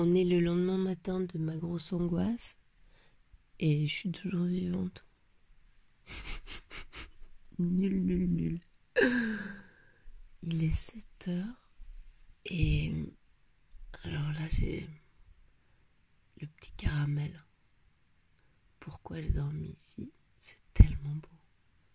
[0.00, 2.56] On est le lendemain matin de ma grosse angoisse
[3.58, 5.04] et je suis toujours vivante.
[7.58, 8.58] nul, nul, nul.
[10.44, 11.72] Il est 7 heures
[12.44, 12.92] et
[14.04, 14.88] alors là j'ai
[16.40, 17.44] le petit caramel.
[18.78, 20.12] Pourquoi j'ai dormi ici?
[20.36, 21.38] C'est tellement beau.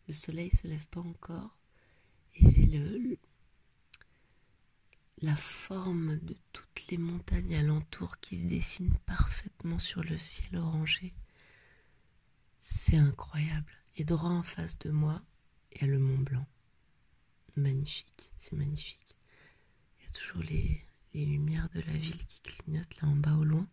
[0.09, 1.57] Le soleil se lève pas encore
[2.35, 3.17] et j'ai le,
[5.23, 11.13] la forme de toutes les montagnes alentour qui se dessinent parfaitement sur le ciel orangé.
[12.59, 13.71] C'est incroyable.
[13.95, 15.21] Et droit en face de moi,
[15.71, 16.45] il y a le Mont Blanc.
[17.55, 19.15] Magnifique, c'est magnifique.
[19.97, 20.83] Il y a toujours les,
[21.13, 23.67] les lumières de la ville qui clignotent là en bas au loin.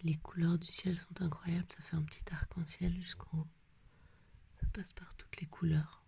[0.00, 3.48] Et les couleurs du ciel sont incroyables, ça fait un petit arc-en-ciel jusqu'en haut.
[4.60, 6.02] Ça passe par toutes les couleurs.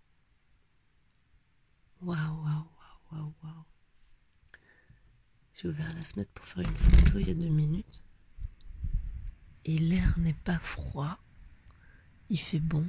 [2.01, 2.74] Waouh, waouh,
[5.55, 8.03] J'ai ouvert la fenêtre pour faire une photo il y a deux minutes.
[9.65, 11.19] Et l'air n'est pas froid.
[12.29, 12.87] Il fait bon.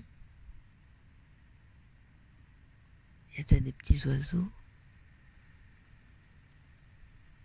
[3.32, 4.50] Il y a déjà des petits oiseaux.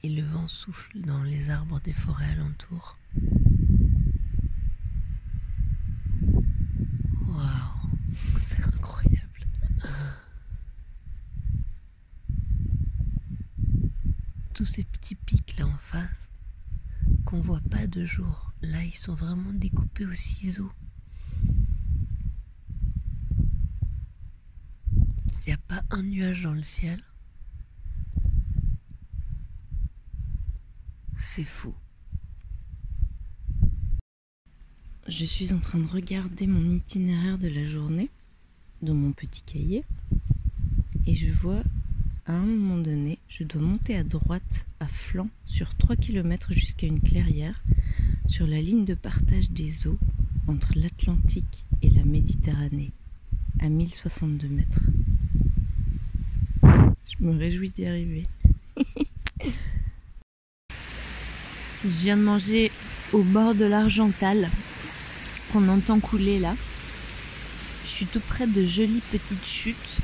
[0.03, 2.97] Et le vent souffle dans les arbres des forêts alentours.
[7.29, 7.91] Waouh,
[8.41, 9.47] c'est incroyable.
[14.65, 16.31] Ces petits pics là en face
[17.25, 20.71] qu'on voit pas de jour, là ils sont vraiment découpés au ciseau.
[24.93, 27.03] Il n'y a pas un nuage dans le ciel.
[31.17, 31.75] C'est fou.
[35.09, 38.11] Je suis en train de regarder mon itinéraire de la journée
[38.83, 39.85] dans mon petit cahier
[41.07, 41.63] et je vois
[42.27, 46.87] à un moment donné, je dois monter à droite à flanc sur 3 km jusqu'à
[46.87, 47.63] une clairière
[48.27, 49.99] sur la ligne de partage des eaux
[50.47, 52.93] entre l'Atlantique et la Méditerranée
[53.61, 54.81] à 1062 mètres.
[56.63, 58.27] Je me réjouis d'y arriver.
[61.83, 62.71] Je viens de manger
[63.13, 64.51] au bord de l'Argental
[65.53, 66.55] qu'on entend couler là.
[67.85, 69.99] Je suis tout près de jolies petites chutes.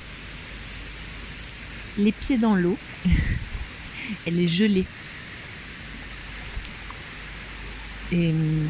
[1.99, 2.79] Les pieds dans l'eau.
[4.27, 4.85] Elle est gelée.
[8.13, 8.69] Et hum,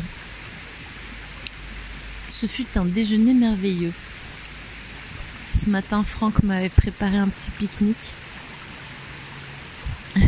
[2.28, 3.92] ce fut un déjeuner merveilleux.
[5.58, 8.12] Ce matin, Franck m'avait préparé un petit pique-nique.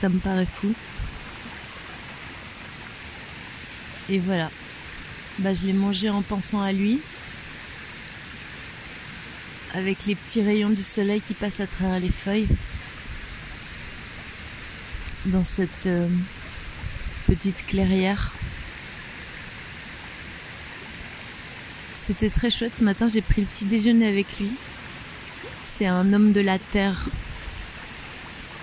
[0.00, 0.72] Ça me paraît fou.
[4.08, 4.50] Et voilà.
[5.38, 7.00] Bah, je l'ai mangé en pensant à lui.
[9.74, 12.48] Avec les petits rayons du soleil qui passent à travers les feuilles.
[15.26, 16.08] Dans cette euh,
[17.26, 18.32] petite clairière.
[21.94, 22.72] C'était très chouette.
[22.78, 24.50] Ce matin, j'ai pris le petit déjeuner avec lui.
[25.66, 27.06] C'est un homme de la terre.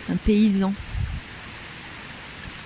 [0.09, 0.73] Un paysan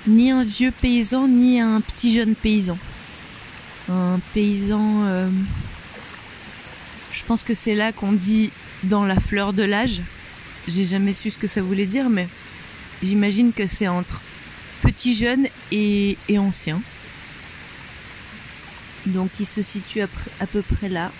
[0.07, 2.78] ni un vieux paysan, ni un petit jeune paysan.
[3.89, 5.29] Un paysan, euh,
[7.19, 8.52] je pense que c'est là qu'on dit
[8.84, 10.02] dans la fleur de l'âge.
[10.68, 12.28] J'ai jamais su ce que ça voulait dire, mais
[13.03, 14.22] j'imagine que c'est entre
[14.81, 16.81] petit jeune et, ancien.
[19.06, 21.12] Donc il se situe à, peu près là.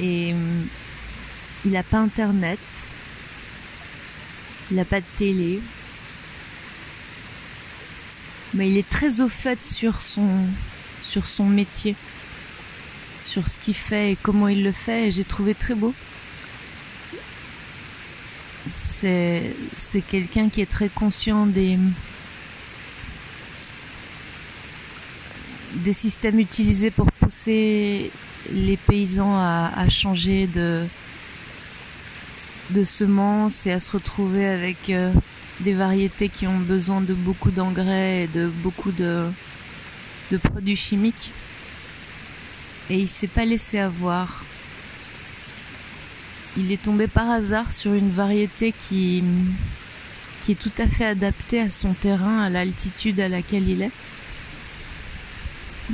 [0.00, 0.66] Et hum,
[1.64, 2.58] il n'a pas internet.
[4.70, 5.60] Il n'a pas de télé
[8.54, 10.28] mais il est très au fait sur son,
[11.02, 11.96] sur son métier,
[13.24, 15.94] sur ce qu'il fait et comment il le fait, et j'ai trouvé très beau.
[18.76, 19.54] C'est,
[20.10, 21.78] quelqu'un qui est très conscient des,
[25.92, 28.10] systèmes utilisés pour pousser
[28.52, 30.84] les paysans à, changer de,
[32.84, 35.12] semences et à se retrouver avec euh,
[35.60, 39.30] des variétés qui ont besoin de beaucoup d'engrais et de beaucoup de
[40.42, 41.30] produits chimiques.
[42.90, 44.44] Et il s'est pas laissé avoir.
[46.56, 49.24] Il est tombé par hasard sur une variété qui,
[50.42, 53.90] qui est tout à fait adaptée à son terrain, à l'altitude à laquelle il est.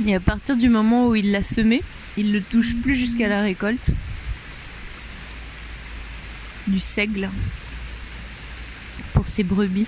[0.05, 1.81] Et à partir du moment où il l'a semé,
[2.17, 3.89] il le touche plus jusqu'à la récolte.
[6.67, 7.29] Du seigle
[9.13, 9.87] pour ces brebis.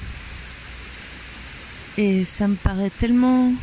[1.97, 3.53] Et ça me paraît tellement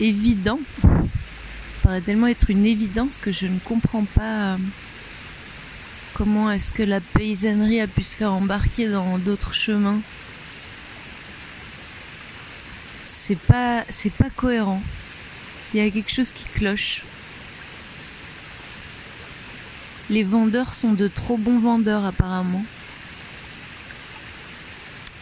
[0.00, 0.58] évident,
[1.82, 4.56] paraît tellement être une évidence que je ne comprends pas
[6.14, 10.00] Comment est-ce que la paysannerie a pu se faire embarquer dans d'autres chemins
[13.06, 14.82] C'est pas, c'est pas cohérent.
[15.72, 17.02] Il y a quelque chose qui cloche.
[20.10, 22.64] Les vendeurs sont de trop bons vendeurs apparemment.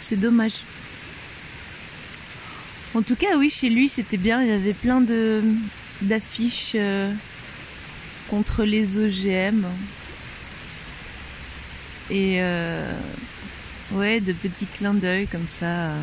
[0.00, 0.62] C'est dommage.
[2.94, 4.42] En tout cas, oui, chez lui, c'était bien.
[4.42, 5.42] Il y avait plein de
[6.02, 7.12] d'affiches euh,
[8.28, 9.64] contre les OGM.
[12.10, 12.92] Et euh,
[13.92, 16.02] ouais, de petits clins d'œil comme ça euh,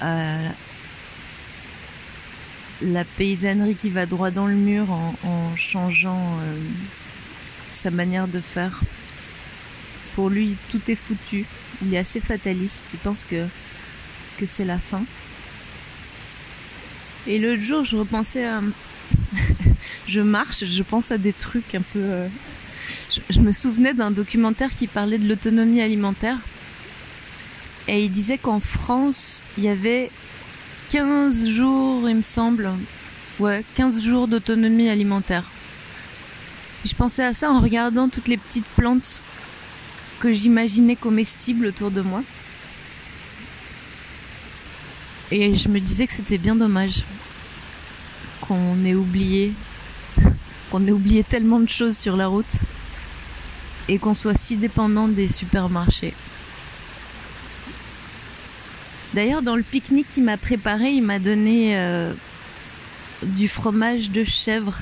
[0.00, 0.38] à
[2.82, 6.38] la paysannerie qui va droit dans le mur en, changeant
[7.74, 8.80] sa manière de faire.
[10.14, 11.44] Pour lui, tout est foutu.
[11.82, 12.84] Il est assez fataliste.
[12.94, 13.44] Il pense que
[14.38, 15.02] que c'est la fin.
[17.26, 18.60] Et l'autre jour, je repensais à.
[20.08, 21.98] je marche, je pense à des trucs un peu.
[21.98, 22.28] Euh,
[23.30, 26.38] je, me souvenais d'un documentaire qui parlait de l'autonomie alimentaire.
[27.88, 30.10] Et il disait qu'en France, il y avait
[30.90, 32.70] 15 jours, il me semble.
[33.38, 35.44] Ouais, 15 jours d'autonomie alimentaire.
[36.84, 39.22] je pensais à ça en regardant toutes les petites plantes
[40.20, 42.22] que j'imaginais comestibles autour de moi.
[45.32, 47.04] Et je me disais que c'était bien dommage
[48.40, 49.52] qu'on ait oublié,
[50.70, 52.62] qu'on ait oublié tellement de choses sur la route
[53.88, 56.14] et qu'on soit si dépendant des supermarchés.
[59.14, 62.12] D'ailleurs, dans le pique-nique qu'il m'a préparé, il m'a donné euh,
[63.22, 64.78] du fromage de chèvre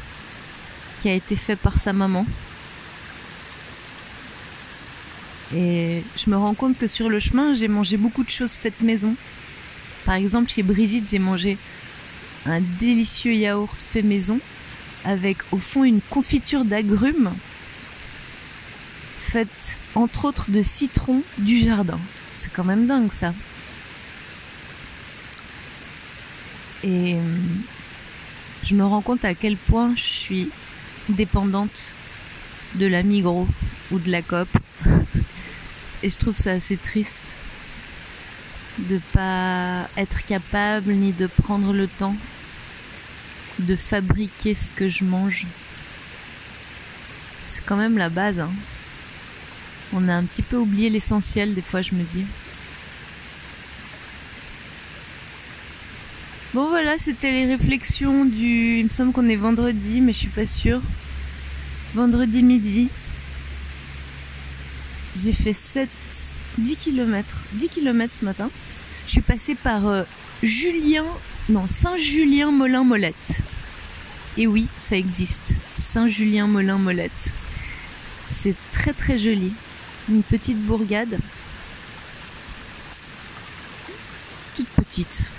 [1.00, 2.26] qui a été fait par sa maman.
[5.54, 8.80] Et je me rends compte que sur le chemin, j'ai mangé beaucoup de choses faites
[8.80, 9.14] maison.
[10.08, 11.58] Par exemple, chez Brigitte, j'ai mangé
[12.46, 14.40] un délicieux yaourt fait maison
[15.04, 17.30] avec au fond une confiture d'agrumes
[19.20, 21.98] faite entre autres de citron du jardin.
[22.36, 23.34] C'est quand même dingue ça.
[26.84, 27.20] Et euh,
[28.64, 30.48] je me rends compte à quel point je suis
[31.10, 31.92] dépendante
[32.76, 33.46] de la Migros
[33.90, 34.48] ou de la COP.
[36.02, 37.28] Et je trouve ça assez triste
[38.78, 42.16] de pas être capable ni de prendre le temps
[43.60, 45.46] de fabriquer ce que je mange.
[47.48, 48.40] C'est quand même la base.
[48.40, 48.50] Hein.
[49.92, 52.24] On a un petit peu oublié l'essentiel des fois, je me dis.
[56.54, 58.78] Bon voilà, c'était les réflexions du...
[58.78, 60.80] Il me semble qu'on est vendredi, mais je suis pas sûre.
[61.94, 62.88] Vendredi midi.
[65.16, 65.88] J'ai fait 7...
[66.58, 67.24] 10 km.
[67.54, 68.50] 10 km ce matin
[69.08, 70.02] je suis passée par euh,
[70.42, 71.06] Julien,
[71.48, 73.40] non, Saint-Julien-Molin-Molette.
[74.36, 75.54] Et oui, ça existe.
[75.78, 77.32] Saint-Julien-Molin-Molette.
[78.30, 79.54] C'est très très joli.
[80.10, 81.18] Une petite bourgade.
[84.56, 85.30] Toute petite.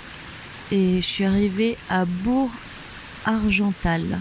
[0.72, 4.18] Et je suis arrivée à Bourg-Argental.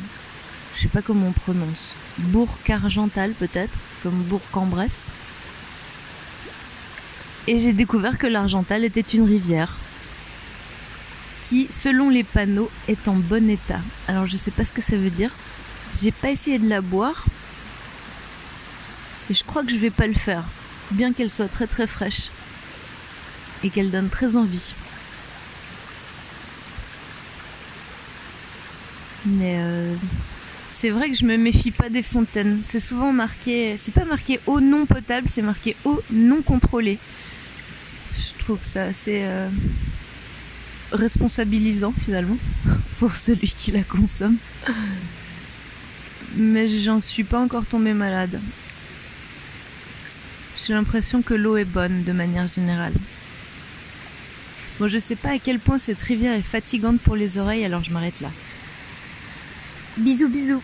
[0.75, 1.95] Je sais pas comment on prononce.
[2.19, 3.73] Bourg-Argental peut-être,
[4.03, 5.05] comme Bourg-en-Bresse
[7.47, 9.75] et j'ai découvert que l'Argental était une rivière
[11.47, 13.79] qui, selon les panneaux, est en bon état.
[14.07, 15.31] Alors je sais pas ce que ça veut dire.
[15.99, 17.25] J'ai pas essayé de la boire.
[19.31, 20.43] Et je crois que je vais pas le faire.
[20.91, 22.29] Bien qu'elle soit très très fraîche.
[23.63, 24.73] Et qu'elle donne très envie.
[29.25, 29.95] Mais euh,
[30.69, 32.59] c'est vrai que je me méfie pas des fontaines.
[32.63, 33.75] C'est souvent marqué.
[33.83, 36.99] C'est pas marqué eau non potable, c'est marqué eau non contrôlée
[38.55, 39.47] trouve ça assez euh,
[40.91, 42.37] responsabilisant finalement
[42.99, 44.37] pour celui qui la consomme.
[46.35, 48.41] Mais j'en suis pas encore tombée malade.
[50.65, 52.93] J'ai l'impression que l'eau est bonne de manière générale.
[54.79, 57.83] Bon, je sais pas à quel point cette rivière est fatigante pour les oreilles, alors
[57.83, 58.31] je m'arrête là.
[59.97, 60.63] Bisous, bisous.